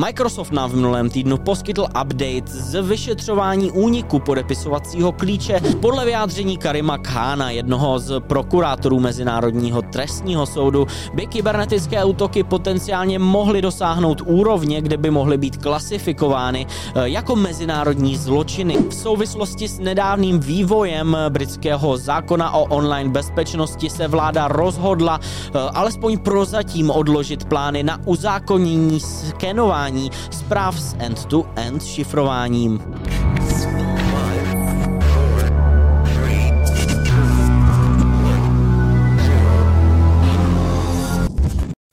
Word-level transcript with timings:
Microsoft 0.00 0.52
nám 0.52 0.70
v 0.70 0.74
minulém 0.74 1.10
týdnu 1.10 1.38
poskytl 1.38 1.82
update 1.82 2.46
z 2.46 2.82
vyšetřování 2.82 3.70
úniku 3.70 4.18
podepisovacího 4.18 5.12
klíče 5.12 5.60
podle 5.80 6.04
vyjádření 6.04 6.58
Karima 6.58 6.98
Khána, 6.98 7.50
jednoho 7.50 7.98
z 7.98 8.20
prokurátorů 8.20 9.00
Mezinárodního 9.00 9.82
trestního 9.82 10.46
soudu, 10.46 10.86
by 11.14 11.26
kybernetické 11.26 12.04
útoky 12.04 12.42
potenciálně 12.42 13.18
mohly 13.18 13.62
dosáhnout 13.62 14.22
úrovně, 14.26 14.80
kde 14.80 14.96
by 14.96 15.10
mohly 15.10 15.38
být 15.38 15.56
klasifikovány 15.56 16.66
eh, 16.66 17.08
jako 17.08 17.36
mezinárodní 17.36 18.16
zločiny. 18.16 18.76
V 18.88 18.94
souvislosti 18.94 19.68
s 19.68 19.78
nedávným 19.78 20.40
vývojem 20.40 21.16
britského 21.28 21.96
zákona 21.96 22.50
o 22.54 22.64
online 22.64 23.10
bezpečnosti 23.10 23.90
se 23.90 24.08
vláda 24.08 24.48
rozhodla 24.48 25.20
eh, 25.22 25.58
alespoň 25.74 26.18
prozatím 26.18 26.90
odložit 26.90 27.44
plány 27.44 27.82
na 27.82 28.00
uzákonění 28.06 29.00
skenování 29.00 29.89
zpráv 30.30 30.80
s 30.80 30.96
end-to-end 30.98 31.84
šifrováním. 31.84 32.80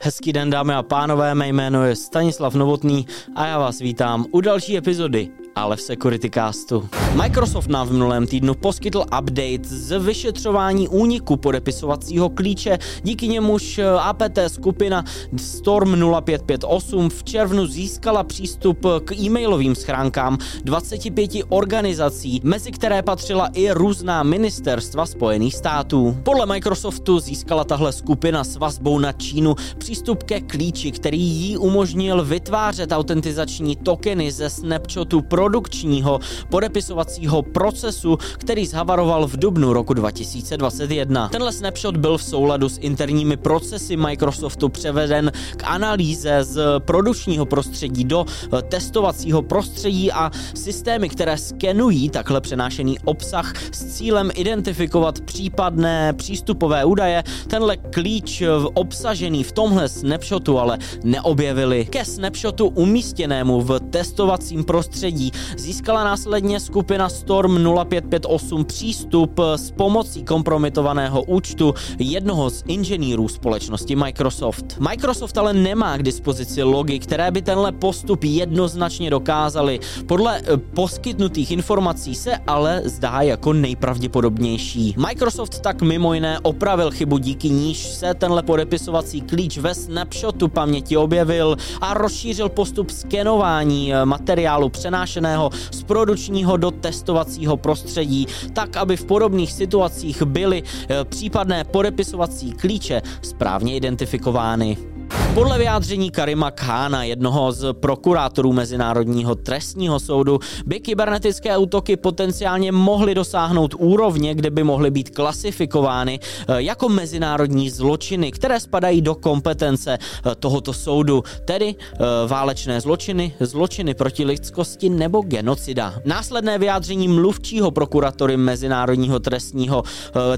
Hezký 0.03 0.33
den 0.33 0.49
dámy 0.49 0.73
a 0.73 0.83
pánové, 0.83 1.35
mé 1.35 1.47
jméno 1.47 1.85
je 1.85 1.95
Stanislav 1.95 2.53
Novotný 2.53 3.07
a 3.35 3.45
já 3.45 3.59
vás 3.59 3.79
vítám 3.79 4.25
u 4.31 4.41
další 4.41 4.77
epizody 4.77 5.29
ale 5.57 5.75
v 5.75 5.81
Security 5.81 6.29
Castu. 6.29 6.89
Microsoft 7.13 7.67
nám 7.67 7.87
v 7.87 7.91
minulém 7.91 8.27
týdnu 8.27 8.53
poskytl 8.53 8.99
update 9.19 9.63
z 9.63 9.99
vyšetřování 9.99 10.87
úniku 10.87 11.37
podepisovacího 11.37 12.29
klíče, 12.29 12.77
díky 13.03 13.27
němuž 13.27 13.77
eh, 13.77 13.89
APT 13.89 14.39
skupina 14.47 15.03
Storm 15.37 15.95
0558 16.25 17.09
v 17.09 17.23
červnu 17.23 17.65
získala 17.65 18.23
přístup 18.23 18.85
k 19.05 19.11
e-mailovým 19.11 19.75
schránkám 19.75 20.37
25 20.63 21.31
organizací, 21.49 22.41
mezi 22.43 22.71
které 22.71 23.01
patřila 23.01 23.47
i 23.53 23.71
různá 23.71 24.23
ministerstva 24.23 25.05
Spojených 25.05 25.55
států. 25.55 26.17
Podle 26.23 26.45
Microsoftu 26.45 27.19
získala 27.19 27.63
tahle 27.63 27.91
skupina 27.93 28.43
s 28.43 28.55
vazbou 28.55 28.99
na 28.99 29.11
Čínu 29.11 29.55
přístup 29.77 30.23
ke 30.23 30.41
klíči, 30.41 30.91
který 30.91 31.21
jí 31.21 31.57
umožnil 31.57 32.25
vytvářet 32.25 32.91
autentizační 32.91 33.75
tokeny 33.75 34.31
ze 34.31 34.49
Snapchatu 34.49 35.21
pro 35.21 35.46
produkčního 35.47 36.19
podepisovacího 36.49 37.41
procesu, 37.41 38.17
který 38.37 38.65
zhavaroval 38.65 39.27
v 39.27 39.37
dubnu 39.37 39.73
roku 39.73 39.93
2021. 39.93 41.29
Tenhle 41.29 41.51
snapshot 41.51 41.97
byl 41.97 42.17
v 42.17 42.23
souladu 42.23 42.69
s 42.69 42.77
interními 42.81 43.37
procesy 43.37 43.97
Microsoftu 43.97 44.69
převeden 44.69 45.31
k 45.57 45.63
analýze 45.63 46.43
z 46.43 46.79
produkčního 46.79 47.45
prostředí 47.45 48.03
do 48.03 48.25
eh, 48.27 48.61
testovacího 48.61 49.41
prostředí 49.41 50.11
a 50.11 50.31
systémy, 50.55 51.09
které 51.09 51.37
skenují 51.37 52.09
takhle 52.09 52.41
přenášený 52.41 52.99
obsah 52.99 53.53
s 53.71 53.85
cílem 53.97 54.31
identifikovat 54.35 55.21
případné 55.21 56.13
přístupové 56.13 56.85
údaje, 56.85 57.23
tenhle 57.47 57.77
klíč 57.77 58.41
eh, 58.41 58.47
obsažený 58.73 59.43
v 59.43 59.51
tomhle 59.51 59.89
snapshotu 59.89 60.59
ale 60.59 60.77
neobjevili. 61.03 61.85
Ke 61.85 62.05
snapshotu 62.05 62.67
umístěnému 62.67 63.61
v 63.61 63.79
testovacím 63.79 64.63
prostředí 64.63 65.31
Získala 65.57 66.03
následně 66.03 66.59
skupina 66.59 67.09
Storm 67.09 67.57
0558 67.87 68.65
přístup 68.65 69.39
s 69.55 69.71
pomocí 69.71 70.23
kompromitovaného 70.23 71.23
účtu 71.23 71.73
jednoho 71.99 72.49
z 72.49 72.63
inženýrů 72.67 73.27
společnosti 73.27 73.95
Microsoft. 73.95 74.79
Microsoft 74.79 75.37
ale 75.37 75.53
nemá 75.53 75.97
k 75.97 76.03
dispozici 76.03 76.63
logy, 76.63 76.99
které 76.99 77.31
by 77.31 77.41
tenhle 77.41 77.71
postup 77.71 78.23
jednoznačně 78.23 79.09
dokázaly. 79.09 79.79
Podle 80.05 80.39
eh, 80.39 80.57
poskytnutých 80.57 81.51
informací 81.51 82.15
se 82.15 82.37
ale 82.47 82.81
zdá 82.85 83.21
jako 83.21 83.53
nejpravděpodobnější. 83.53 84.95
Microsoft 84.97 85.59
tak 85.59 85.81
mimo 85.81 86.13
jiné 86.13 86.39
opravil 86.39 86.91
chybu, 86.91 87.17
díky 87.17 87.49
níž 87.49 87.87
se 87.87 88.13
tenhle 88.13 88.43
podepisovací 88.43 89.21
klíč 89.21 89.57
ve 89.57 89.75
snapshotu 89.75 90.47
paměti 90.47 90.97
objevil 90.97 91.57
a 91.81 91.93
rozšířil 91.93 92.49
postup 92.49 92.89
skenování 92.89 93.93
eh, 93.93 94.05
materiálu 94.05 94.69
přenášené 94.69 95.26
přeneseného 95.27 95.49
z 95.71 95.83
produkčního 95.83 96.57
do 96.57 96.71
testovacího 96.71 97.57
prostředí, 97.57 98.27
tak 98.53 98.77
aby 98.77 98.97
v 98.97 99.05
podobných 99.05 99.51
situacích 99.53 100.23
byly 100.23 100.63
eh, 100.63 101.05
případné 101.05 101.63
podepisovací 101.63 102.51
klíče 102.51 103.01
správně 103.21 103.75
identifikovány. 103.75 104.96
Podle 105.37 105.57
vyjádření 105.57 106.11
Karima 106.11 106.51
Khána, 106.51 107.03
jednoho 107.03 107.51
z 107.51 107.73
prokurátorů 107.73 108.53
Mezinárodního 108.53 109.35
trestního 109.35 109.99
soudu, 109.99 110.39
by 110.65 110.79
kybernetické 110.79 111.57
útoky 111.57 111.97
potenciálně 111.97 112.71
mohly 112.71 113.15
dosáhnout 113.15 113.75
úrovně, 113.77 114.35
kde 114.35 114.49
by 114.49 114.63
mohly 114.63 114.91
být 114.91 115.09
klasifikovány 115.09 116.19
eh, 116.23 116.53
jako 116.57 116.89
mezinárodní 116.89 117.69
zločiny, 117.69 118.31
které 118.31 118.59
spadají 118.59 119.01
do 119.01 119.15
kompetence 119.15 119.97
eh, 119.97 120.35
tohoto 120.35 120.73
soudu, 120.73 121.23
tedy 121.45 121.75
eh, 121.75 121.97
válečné 122.27 122.81
zločiny, 122.81 123.33
zločiny 123.39 123.93
proti 123.93 124.25
lidskosti 124.25 124.89
nebo 124.89 125.21
genocida. 125.21 125.93
Následné 126.05 126.57
vyjádření 126.57 127.07
mluvčího 127.07 127.71
prokuratory 127.71 128.37
Mezinárodního 128.37 129.19
trestního 129.19 129.83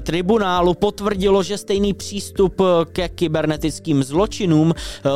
tribunálu 0.00 0.74
potvrdilo, 0.74 1.42
že 1.42 1.58
stejný 1.58 1.94
přístup 1.94 2.62
ke 2.92 3.08
kybernetickým 3.08 4.02
zločinům 4.02 4.74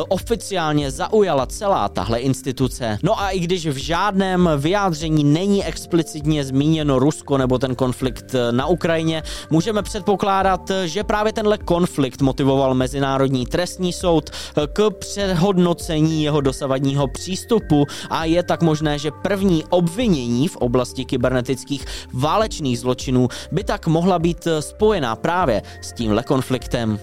oficiálně 0.09 0.91
zaujala 0.91 1.45
celá 1.45 1.89
tahle 1.89 2.19
instituce. 2.19 2.97
No 3.03 3.21
a 3.21 3.29
i 3.29 3.39
když 3.39 3.67
v 3.67 3.77
žádném 3.77 4.49
vyjádření 4.57 5.23
není 5.23 5.65
explicitně 5.65 6.43
zmíněno 6.43 6.99
Rusko 6.99 7.37
nebo 7.37 7.57
ten 7.57 7.75
konflikt 7.75 8.35
eh, 8.35 8.51
na 8.51 8.65
Ukrajině, 8.65 9.23
můžeme 9.49 9.81
předpokládat, 9.81 10.71
že 10.85 11.03
právě 11.03 11.33
tenhle 11.33 11.57
konflikt 11.57 12.21
motivoval 12.21 12.73
Mezinárodní 12.73 13.45
trestní 13.45 13.93
soud 13.93 14.29
eh, 14.29 14.67
k 14.73 14.89
přehodnocení 14.99 16.23
jeho 16.23 16.41
dosavadního 16.41 17.07
přístupu 17.07 17.85
a 18.09 18.25
je 18.25 18.43
tak 18.43 18.61
možné, 18.61 18.99
že 18.99 19.11
první 19.11 19.63
obvinění 19.69 20.47
v 20.47 20.57
oblasti 20.57 21.05
kybernetických 21.05 21.85
válečných 22.13 22.79
zločinů 22.79 23.27
by 23.51 23.63
tak 23.63 23.87
mohla 23.87 24.19
být 24.19 24.47
spojená 24.59 25.15
právě 25.15 25.61
s 25.81 25.93
tímhle 25.93 26.23
konfliktem 26.23 26.99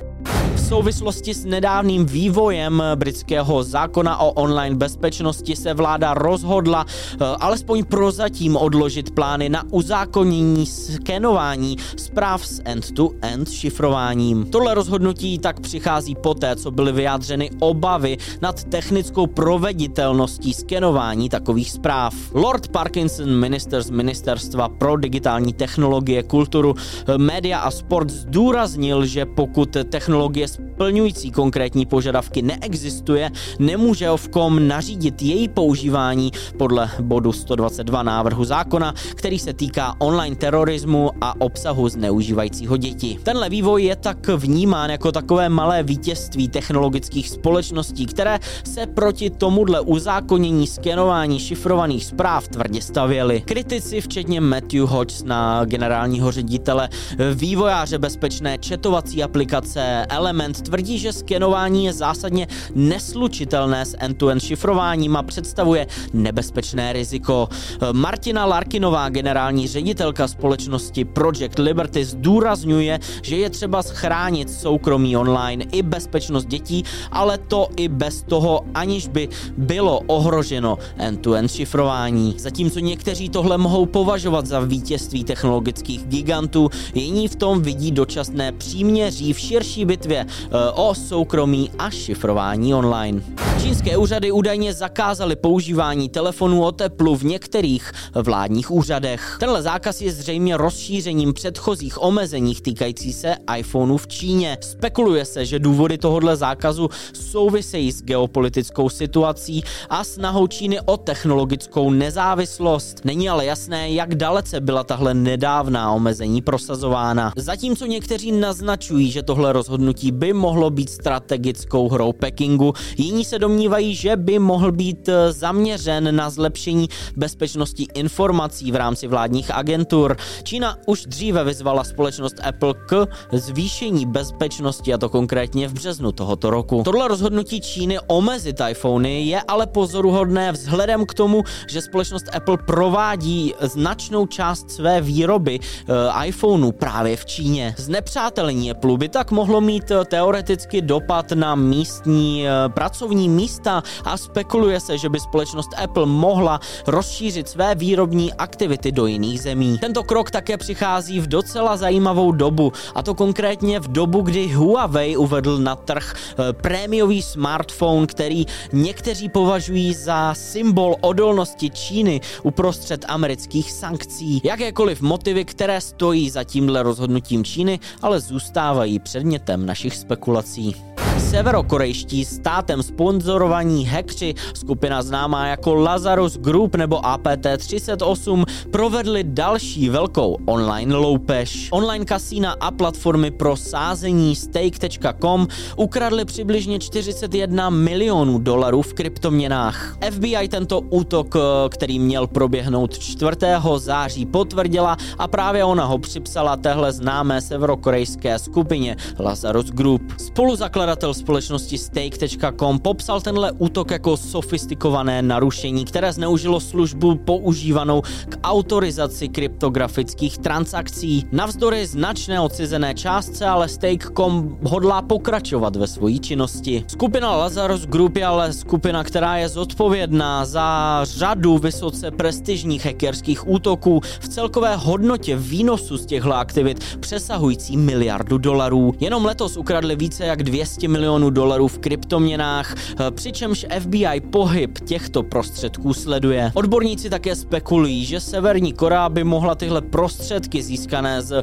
souvislosti 0.68 1.34
s 1.34 1.44
nedávným 1.44 2.06
vývojem 2.06 2.82
britského 2.94 3.62
zákona 3.62 4.18
o 4.18 4.32
online 4.32 4.76
bezpečnosti 4.76 5.56
se 5.56 5.74
vláda 5.74 6.14
rozhodla 6.14 6.86
eh, 6.88 7.16
alespoň 7.40 7.84
prozatím 7.84 8.56
odložit 8.56 9.10
plány 9.10 9.48
na 9.48 9.64
uzákonění 9.70 10.66
skenování 10.66 11.76
zpráv 11.96 12.46
s 12.46 12.62
end-to-end 12.64 13.50
šifrováním. 13.50 14.46
Tohle 14.46 14.74
rozhodnutí 14.74 15.38
tak 15.38 15.60
přichází 15.60 16.14
poté, 16.14 16.56
co 16.56 16.70
byly 16.70 16.92
vyjádřeny 16.92 17.50
obavy 17.60 18.16
nad 18.42 18.64
technickou 18.64 19.26
proveditelností 19.26 20.54
skenování 20.54 21.28
takových 21.28 21.70
zpráv. 21.70 22.14
Lord 22.34 22.68
Parkinson, 22.68 23.30
minister 23.30 23.82
z 23.82 23.90
Ministerstva 23.90 24.68
pro 24.68 24.96
digitální 24.96 25.52
technologie, 25.52 26.22
kulturu, 26.22 26.74
eh, 26.78 27.18
média 27.18 27.58
a 27.58 27.70
sport 27.70 28.10
zdůraznil, 28.10 29.06
že 29.06 29.26
pokud 29.26 29.76
technologie 29.90 30.48
splňující 30.74 31.30
konkrétní 31.30 31.86
požadavky 31.86 32.42
neexistuje, 32.42 33.30
nemůže 33.58 34.10
Ovkom 34.10 34.68
nařídit 34.68 35.22
její 35.22 35.48
používání 35.48 36.32
podle 36.58 36.90
bodu 37.00 37.32
122 37.32 38.02
návrhu 38.02 38.44
zákona, 38.44 38.94
který 39.14 39.38
se 39.38 39.52
týká 39.52 39.94
online 39.98 40.36
terorismu 40.36 41.10
a 41.20 41.40
obsahu 41.40 41.88
zneužívajícího 41.88 42.76
děti. 42.76 43.18
Tenhle 43.22 43.48
vývoj 43.48 43.82
je 43.82 43.96
tak 43.96 44.28
vnímán 44.28 44.90
jako 44.90 45.12
takové 45.12 45.48
malé 45.48 45.82
vítězství 45.82 46.48
technologických 46.48 47.28
společností, 47.30 48.06
které 48.06 48.38
se 48.64 48.86
proti 48.86 49.30
tomuhle 49.30 49.80
uzákonění 49.80 50.66
skenování 50.66 51.38
šifrovaných 51.38 52.04
zpráv 52.04 52.48
tvrdě 52.48 52.82
stavěly. 52.82 53.40
Kritici, 53.46 54.00
včetně 54.00 54.40
Matthew 54.40 54.84
Hodge 54.86 55.24
na 55.24 55.64
generálního 55.64 56.32
ředitele 56.32 56.88
vývojáře 57.34 57.98
bezpečné 57.98 58.58
četovací 58.58 59.22
aplikace 59.22 60.06
Element 60.08 60.41
Element 60.42 60.62
tvrdí, 60.62 60.98
že 60.98 61.12
skenování 61.12 61.84
je 61.84 61.92
zásadně 61.92 62.46
neslučitelné 62.74 63.86
s 63.86 63.96
end-to-end 63.98 64.42
šifrováním 64.42 65.16
a 65.16 65.22
představuje 65.22 65.86
nebezpečné 66.12 66.92
riziko. 66.92 67.48
Martina 67.92 68.46
Larkinová, 68.46 69.08
generální 69.08 69.68
ředitelka 69.68 70.28
společnosti 70.28 71.04
Project 71.04 71.58
Liberty, 71.58 72.04
zdůrazňuje, 72.04 72.98
že 73.22 73.36
je 73.36 73.50
třeba 73.50 73.82
schránit 73.82 74.50
soukromí 74.50 75.16
online 75.16 75.64
i 75.72 75.82
bezpečnost 75.82 76.44
dětí, 76.44 76.84
ale 77.12 77.38
to 77.38 77.68
i 77.76 77.88
bez 77.88 78.22
toho, 78.22 78.64
aniž 78.74 79.08
by 79.08 79.28
bylo 79.56 80.00
ohroženo 80.06 80.78
end-to-end 80.96 81.50
šifrování. 81.50 82.34
Zatímco 82.38 82.78
někteří 82.78 83.28
tohle 83.28 83.58
mohou 83.58 83.86
považovat 83.86 84.46
za 84.46 84.60
vítězství 84.60 85.24
technologických 85.24 86.04
gigantů, 86.04 86.68
jiní 86.94 87.28
v 87.28 87.36
tom 87.36 87.62
vidí 87.62 87.90
dočasné 87.90 88.52
příměří 88.52 89.32
v 89.32 89.38
širší 89.38 89.84
bitvě 89.84 90.26
o 90.74 90.94
soukromí 90.94 91.70
a 91.78 91.90
šifrování 91.90 92.74
online. 92.74 93.22
Čínské 93.62 93.96
úřady 93.96 94.32
údajně 94.32 94.74
zakázaly 94.74 95.36
používání 95.36 96.08
telefonů 96.08 96.64
o 96.64 96.72
teplu 96.72 97.16
v 97.16 97.24
některých 97.24 97.92
vládních 98.14 98.70
úřadech. 98.70 99.36
Tenhle 99.40 99.62
zákaz 99.62 100.00
je 100.00 100.12
zřejmě 100.12 100.56
rozšířením 100.56 101.32
předchozích 101.32 102.02
omezeních 102.02 102.62
týkající 102.62 103.12
se 103.12 103.34
iPhoneu 103.58 103.96
v 103.96 104.06
Číně. 104.06 104.58
Spekuluje 104.60 105.24
se, 105.24 105.46
že 105.46 105.58
důvody 105.58 105.98
tohohle 105.98 106.36
zákazu 106.36 106.88
souvisejí 107.12 107.92
s 107.92 108.02
geopolitickou 108.02 108.88
situací 108.88 109.64
a 109.90 110.04
snahou 110.04 110.46
Číny 110.46 110.80
o 110.80 110.96
technologickou 110.96 111.90
nezávislost. 111.90 113.04
Není 113.04 113.28
ale 113.28 113.46
jasné, 113.46 113.90
jak 113.90 114.14
dalece 114.14 114.60
byla 114.60 114.84
tahle 114.84 115.14
nedávná 115.14 115.92
omezení 115.92 116.42
prosazována. 116.42 117.32
Zatímco 117.36 117.86
někteří 117.86 118.32
naznačují, 118.32 119.10
že 119.10 119.22
tohle 119.22 119.52
rozhodnutí 119.52 120.12
by 120.22 120.32
mohlo 120.32 120.70
být 120.70 120.90
strategickou 120.90 121.88
hrou 121.88 122.12
Pekingu, 122.12 122.74
jiní 122.96 123.24
se 123.24 123.38
domnívají, 123.38 123.94
že 123.94 124.16
by 124.16 124.38
mohl 124.38 124.72
být 124.72 125.08
eh, 125.08 125.32
zaměřen 125.32 126.16
na 126.16 126.30
zlepšení 126.30 126.88
bezpečnosti 127.16 127.86
informací 127.94 128.72
v 128.72 128.76
rámci 128.76 129.06
vládních 129.06 129.50
agentur. 129.50 130.16
Čína 130.42 130.78
už 130.86 131.06
dříve 131.06 131.44
vyzvala 131.44 131.84
společnost 131.84 132.34
Apple 132.42 132.74
k 132.86 133.06
zvýšení 133.32 134.06
bezpečnosti 134.06 134.94
a 134.94 134.98
to 134.98 135.08
konkrétně 135.08 135.68
v 135.68 135.72
březnu 135.72 136.12
tohoto 136.12 136.50
roku. 136.50 136.82
Tohle 136.84 137.08
rozhodnutí 137.08 137.60
Číny 137.60 137.98
omezit 138.06 138.62
iPhony 138.68 139.26
je 139.26 139.42
ale 139.48 139.66
pozoruhodné 139.66 140.52
vzhledem 140.52 141.06
k 141.06 141.14
tomu, 141.14 141.42
že 141.66 141.82
společnost 141.82 142.30
Apple 142.32 142.58
provádí 142.66 143.54
značnou 143.60 144.26
část 144.26 144.70
své 144.70 145.00
výroby 145.00 145.58
uh, 145.58 146.26
iPhoneu 146.26 146.72
právě 146.72 147.16
v 147.16 147.24
Číně. 147.26 147.74
Znepřátelení 147.78 148.70
Apple 148.70 148.98
by 148.98 149.08
tak 149.08 149.30
mohlo 149.30 149.60
mít 149.60 149.90
uh, 149.90 150.11
teoreticky 150.12 150.82
dopad 150.82 151.32
na 151.32 151.54
místní 151.54 152.44
uh, 152.44 152.72
pracovní 152.72 153.28
místa 153.28 153.82
a 154.04 154.16
spekuluje 154.16 154.80
se, 154.80 154.98
že 154.98 155.08
by 155.08 155.20
společnost 155.20 155.70
Apple 155.82 156.06
mohla 156.06 156.60
rozšířit 156.86 157.48
své 157.48 157.74
výrobní 157.74 158.32
aktivity 158.32 158.92
do 158.92 159.06
jiných 159.06 159.40
zemí. 159.40 159.78
Tento 159.78 160.02
krok 160.02 160.30
také 160.30 160.56
přichází 160.56 161.20
v 161.20 161.26
docela 161.26 161.76
zajímavou 161.76 162.32
dobu, 162.32 162.72
a 162.94 163.02
to 163.02 163.14
konkrétně 163.14 163.80
v 163.80 163.88
dobu, 163.88 164.20
kdy 164.20 164.48
Huawei 164.48 165.16
uvedl 165.16 165.58
na 165.58 165.76
trh 165.76 166.14
prémiový 166.52 167.22
smartphone, 167.22 168.06
který 168.06 168.44
někteří 168.72 169.28
považují 169.28 169.94
za 169.94 170.34
symbol 170.34 170.96
odolnosti 171.00 171.70
Číny 171.70 172.20
uprostřed 172.42 173.04
amerických 173.08 173.72
sankcí. 173.72 174.40
Jakékoliv 174.44 175.00
motivy, 175.00 175.44
které 175.44 175.80
stojí 175.80 176.30
za 176.30 176.44
tímhle 176.44 176.82
rozhodnutím 176.82 177.44
Číny, 177.44 177.80
ale 178.02 178.20
zůstávají 178.20 178.98
předmětem 178.98 179.66
našich 179.66 180.01
spekulací 180.02 180.91
severokorejští 181.32 182.24
státem 182.24 182.82
sponzorovaní 182.82 183.86
hackři, 183.86 184.34
skupina 184.54 185.02
známá 185.02 185.46
jako 185.46 185.74
Lazarus 185.74 186.38
Group 186.38 186.74
nebo 186.74 187.00
APT38, 187.00 188.44
provedli 188.70 189.24
další 189.24 189.88
velkou 189.88 190.36
online 190.46 190.94
loupež. 190.94 191.68
Online 191.70 192.04
kasína 192.04 192.56
a 192.60 192.70
platformy 192.70 193.30
pro 193.30 193.56
sázení 193.56 194.36
stake.com 194.36 195.48
ukradli 195.76 196.24
přibližně 196.24 196.78
41 196.78 197.70
milionů 197.70 198.38
dolarů 198.38 198.82
v 198.82 198.94
kryptoměnách. 198.94 199.96
FBI 200.10 200.48
tento 200.48 200.80
útok, 200.80 201.34
který 201.68 201.98
měl 201.98 202.26
proběhnout 202.26 202.98
4. 202.98 203.30
září, 203.76 204.26
potvrdila 204.26 204.96
a 205.18 205.28
právě 205.28 205.64
ona 205.64 205.84
ho 205.84 205.98
připsala 205.98 206.56
téhle 206.56 206.92
známé 206.92 207.40
severokorejské 207.40 208.38
skupině 208.38 208.96
Lazarus 209.18 209.66
Group. 209.66 210.02
Spoluzakladatel 210.18 210.91
společnosti 211.12 211.78
Stake.com 211.78 212.78
popsal 212.78 213.20
tenhle 213.20 213.52
útok 213.52 213.90
jako 213.90 214.16
sofistikované 214.16 215.22
narušení, 215.22 215.84
které 215.84 216.12
zneužilo 216.12 216.60
službu 216.60 217.14
používanou 217.14 218.02
k 218.28 218.38
autorizaci 218.44 219.28
kryptografických 219.28 220.38
transakcí. 220.38 221.24
Navzdory 221.32 221.86
značné 221.86 222.40
odcizené 222.40 222.94
částce 222.94 223.46
ale 223.46 223.68
Stake.com 223.68 224.58
hodlá 224.62 225.02
pokračovat 225.02 225.76
ve 225.76 225.86
své 225.86 226.18
činnosti. 226.18 226.84
Skupina 226.88 227.36
Lazarus 227.36 227.86
Group 227.86 228.16
je 228.16 228.26
ale 228.26 228.52
skupina, 228.52 229.04
která 229.04 229.36
je 229.36 229.48
zodpovědná 229.48 230.44
za 230.44 231.00
řadu 231.04 231.58
vysoce 231.58 232.10
prestižních 232.10 232.86
hackerských 232.86 233.48
útoků 233.48 234.00
v 234.20 234.28
celkové 234.28 234.76
hodnotě 234.76 235.36
výnosu 235.36 235.96
z 235.96 236.06
těchto 236.06 236.34
aktivit 236.34 236.96
přesahující 237.00 237.76
miliardu 237.76 238.38
dolarů. 238.38 238.94
Jenom 239.00 239.24
letos 239.24 239.56
ukradli 239.56 239.96
více 239.96 240.26
jak 240.26 240.42
200 240.42 240.81
milionů 240.88 241.12
milionů 241.12 241.30
dolarů 241.30 241.68
v 241.68 241.78
kryptoměnách, 241.78 242.74
eh, 242.74 243.10
přičemž 243.10 243.66
FBI 243.78 244.20
pohyb 244.30 244.78
těchto 244.78 245.22
prostředků 245.22 245.94
sleduje. 245.94 246.52
Odborníci 246.54 247.10
také 247.10 247.36
spekulují, 247.36 248.04
že 248.04 248.20
Severní 248.20 248.72
Korea 248.72 249.08
by 249.08 249.24
mohla 249.24 249.54
tyhle 249.54 249.80
prostředky 249.80 250.62
získané 250.62 251.22
z 251.22 251.32
uh, 251.32 251.42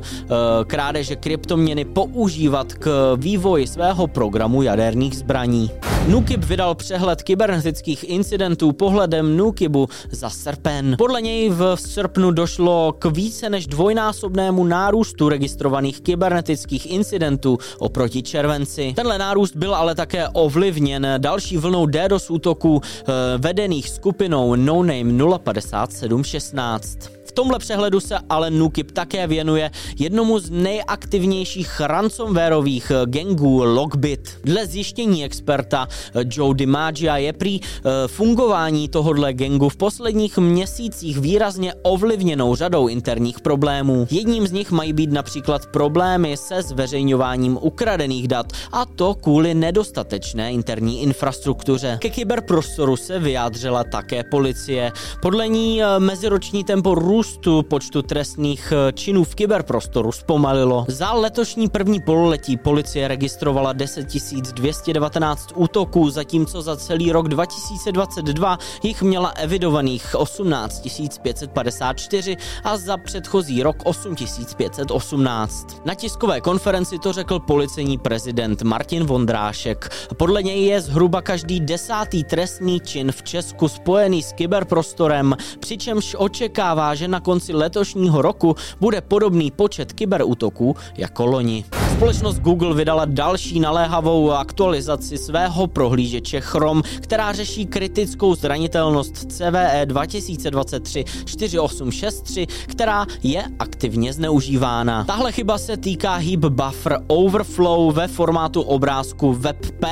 krádeže 0.67 1.15
kryptoměny 1.15 1.85
používat 1.85 2.73
k 2.73 3.15
vývoji 3.17 3.67
svého 3.67 4.07
programu 4.07 4.61
jaderných 4.61 5.17
zbraní. 5.17 5.71
Nukib 6.07 6.43
vydal 6.43 6.75
přehled 6.75 7.23
kybernetických 7.23 8.09
incidentů 8.09 8.71
pohledem 8.71 9.37
Nukibu 9.37 9.87
za 10.11 10.29
srpen. 10.29 10.95
Podle 10.97 11.21
něj 11.21 11.49
v 11.49 11.75
srpnu 11.75 12.31
došlo 12.31 12.93
k 12.99 13.05
více 13.05 13.49
než 13.49 13.67
dvojnásobnému 13.67 14.63
nárůstu 14.63 15.29
registrovaných 15.29 16.01
kybernetických 16.01 16.91
incidentů 16.91 17.57
oproti 17.79 18.23
červenci. 18.23 18.93
Tenhle 18.95 19.17
nárůst 19.29 19.55
byl 19.55 19.75
ale 19.75 19.95
také 19.95 20.27
ovlivněn 20.29 21.07
další 21.17 21.57
vlnou 21.57 21.85
DDoS 21.85 22.29
útoků 22.29 22.81
eh, 22.83 23.03
vedených 23.37 23.89
skupinou 23.89 24.55
No 24.55 24.83
Name 24.83 25.39
05716. 25.43 27.18
Tomhle 27.39 27.59
přehledu 27.59 27.99
se 27.99 28.17
ale 28.29 28.51
Nukip 28.51 28.91
také 28.91 29.27
věnuje 29.27 29.71
jednomu 29.99 30.39
z 30.39 30.49
nejaktivnějších 30.49 31.79
ransomwareových 31.79 32.91
gangů 33.05 33.63
Logbit. 33.63 34.29
Dle 34.43 34.67
zjištění 34.67 35.25
experta 35.25 35.87
Joe 36.23 36.53
DiMaggia 36.53 37.17
je 37.17 37.33
prý 37.33 37.59
eh, 37.61 38.07
fungování 38.07 38.89
tohodle 38.89 39.33
gangu 39.33 39.69
v 39.69 39.77
posledních 39.77 40.37
měsících 40.37 41.19
výrazně 41.19 41.73
ovlivněnou 41.81 42.55
řadou 42.55 42.87
interních 42.87 43.39
problémů. 43.39 44.07
Jedním 44.11 44.47
z 44.47 44.51
nich 44.51 44.71
mají 44.71 44.93
být 44.93 45.11
například 45.11 45.65
problémy 45.65 46.37
se 46.37 46.61
zveřejňováním 46.61 47.57
ukradených 47.61 48.27
dat 48.27 48.45
a 48.71 48.85
to 48.85 49.15
kvůli 49.15 49.53
nedostatečné 49.53 50.51
interní 50.51 51.01
infrastruktuře. 51.01 51.97
Ke 52.01 52.09
kyberprostoru 52.09 52.97
se 52.97 53.19
vyjádřila 53.19 53.83
také 53.83 54.23
policie. 54.23 54.91
Podle 55.21 55.47
ní 55.47 55.83
eh, 55.83 55.99
meziroční 55.99 56.63
tempo 56.63 56.95
růstu 56.95 57.28
růstu 57.29 57.63
počtu 57.63 58.01
trestných 58.01 58.73
eh, 58.75 58.93
činů 58.93 59.23
v 59.23 59.35
kyberprostoru 59.35 60.11
zpomalilo. 60.11 60.85
Za 60.87 61.13
letošní 61.13 61.69
první 61.69 62.01
pololetí 62.01 62.57
policie 62.57 63.07
registrovala 63.07 63.73
10 63.73 64.07
219 64.53 65.49
útoků, 65.55 66.09
zatímco 66.09 66.61
za 66.61 66.77
celý 66.77 67.11
rok 67.11 67.27
2022 67.27 68.57
jich 68.83 69.01
měla 69.01 69.29
evidovaných 69.29 70.15
18 70.15 70.87
554 71.21 72.37
a 72.63 72.77
za 72.77 72.97
předchozí 72.97 73.63
rok 73.63 73.77
8 73.83 74.15
518. 74.57 75.81
Na 75.85 75.93
tiskové 75.93 76.41
konferenci 76.41 76.99
to 76.99 77.13
řekl 77.13 77.39
policejní 77.39 77.97
prezident 77.97 78.61
Martin 78.61 79.03
Vondrášek. 79.03 79.89
Podle 80.17 80.43
něj 80.43 80.65
je 80.65 80.81
zhruba 80.81 81.21
každý 81.21 81.59
desátý 81.59 82.23
trestný 82.23 82.79
čin 82.79 83.11
v 83.11 83.23
Česku 83.23 83.67
spojený 83.67 84.23
s 84.23 84.33
kyberprostorem, 84.33 85.35
přičemž 85.59 86.15
očekává, 86.19 86.95
že 86.95 87.07
na 87.07 87.18
konci 87.19 87.53
letošního 87.53 88.21
roku 88.21 88.55
bude 88.79 89.01
podobný 89.01 89.51
počet 89.51 89.93
kyberútoků 89.93 90.75
jako 90.97 91.25
loni. 91.25 91.65
Společnost 91.95 92.39
Google 92.39 92.75
vydala 92.75 93.05
další 93.05 93.59
naléhavou 93.59 94.31
aktualizaci 94.31 95.17
svého 95.17 95.67
prohlížeče 95.67 96.41
Chrome, 96.41 96.81
která 97.01 97.33
řeší 97.33 97.65
kritickou 97.65 98.35
zranitelnost 98.35 99.31
CVE 99.31 99.85
2023-4863, 99.85 102.47
která 102.67 103.05
je 103.23 103.43
aktivně 103.59 104.13
zneužívána. 104.13 105.03
Tahle 105.03 105.31
chyba 105.31 105.57
se 105.57 105.77
týká 105.77 106.15
heap 106.15 106.39
buffer 106.39 106.99
overflow 107.07 107.95
ve 107.95 108.07
formátu 108.07 108.61
obrázku 108.61 109.33
WebP, 109.33 109.85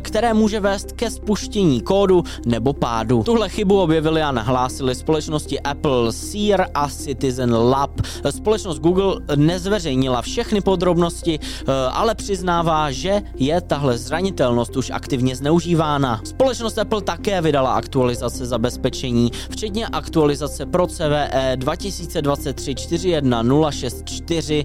které 0.00 0.34
může 0.34 0.60
vést 0.60 0.92
ke 0.92 1.10
spuštění 1.10 1.80
kódu 1.80 2.24
nebo 2.46 2.72
pádu. 2.72 3.22
Tuhle 3.22 3.48
chybu 3.48 3.80
objevili 3.80 4.22
a 4.22 4.32
nahlásili 4.32 4.94
společnosti 4.94 5.60
Apple, 5.60 6.12
Sear 6.12 6.66
a 6.74 6.88
Citizen 6.88 7.54
Lab. 7.54 8.00
Společnost 8.30 8.78
Google 8.78 9.14
nezveřejnila 9.36 10.22
všechny 10.22 10.60
podrobnosti, 10.60 11.29
zranitelnosti, 11.30 11.38
eh, 11.68 11.72
ale 11.92 12.14
přiznává, 12.14 12.90
že 12.90 13.22
je 13.36 13.60
tahle 13.60 13.98
zranitelnost 13.98 14.76
už 14.76 14.90
aktivně 14.90 15.36
zneužívána. 15.36 16.20
Společnost 16.24 16.78
Apple 16.78 17.02
také 17.02 17.40
vydala 17.42 17.72
aktualizace 17.74 18.46
zabezpečení, 18.46 19.30
včetně 19.50 19.86
aktualizace 19.86 20.66
pro 20.66 20.86
CVE 20.86 21.52
2023 21.56 22.74
41064, 22.74 24.64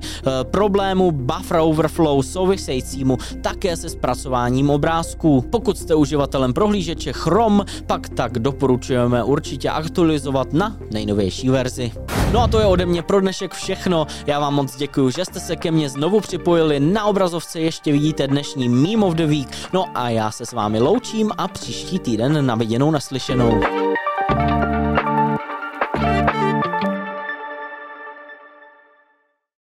problému 0.51 1.11
buffer 1.11 1.57
overflow 1.61 2.21
souvisejícímu 2.21 3.17
také 3.41 3.77
se 3.77 3.89
zpracováním 3.89 4.69
obrázků. 4.69 5.45
Pokud 5.49 5.77
jste 5.77 5.95
uživatelem 5.95 6.53
prohlížeče 6.53 7.13
Chrome, 7.13 7.63
pak 7.87 8.09
tak 8.09 8.39
doporučujeme 8.39 9.23
určitě 9.23 9.69
aktualizovat 9.69 10.53
na 10.53 10.77
nejnovější 10.91 11.49
verzi. 11.49 11.91
No 12.31 12.41
a 12.41 12.47
to 12.47 12.59
je 12.59 12.65
ode 12.65 12.85
mě 12.85 13.01
pro 13.01 13.21
dnešek 13.21 13.53
všechno. 13.53 14.07
Já 14.27 14.39
vám 14.39 14.53
moc 14.53 14.75
děkuji, 14.75 15.09
že 15.09 15.25
jste 15.25 15.39
se 15.39 15.55
ke 15.55 15.71
mně 15.71 15.89
znovu 15.89 16.19
připojili. 16.19 16.54
Na 16.79 17.05
obrazovce 17.05 17.59
ještě 17.59 17.91
vidíte 17.91 18.27
dnešní 18.27 18.69
Meme 18.69 19.05
of 19.05 19.13
the 19.13 19.25
Week. 19.25 19.47
No 19.73 19.85
a 19.95 20.09
já 20.09 20.31
se 20.31 20.45
s 20.45 20.53
vámi 20.53 20.79
loučím 20.79 21.31
a 21.37 21.47
příští 21.47 21.99
týden 21.99 22.45
na 22.45 22.55
viděnou 22.55 22.91
naslyšenou. 22.91 23.84